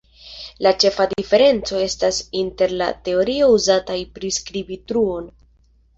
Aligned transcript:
La 0.67 0.71
ĉefa 0.83 1.05
diferenco 1.11 1.83
estas 1.89 2.21
inter 2.41 2.73
la 2.83 2.89
teorioj 3.09 3.53
uzataj 3.59 3.99
priskribi 4.17 4.83
truon. 4.93 5.33